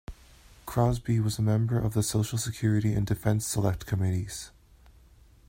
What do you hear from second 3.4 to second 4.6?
Select Committees.